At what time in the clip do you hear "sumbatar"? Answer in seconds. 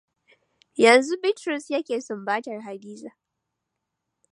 2.01-2.59